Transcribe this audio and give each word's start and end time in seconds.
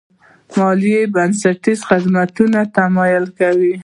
مالیه 0.57 1.01
د 1.09 1.11
بنسټیزو 1.13 1.87
خدماتو 1.89 2.43
تمویل 2.77 3.25
کوي. 3.39 3.73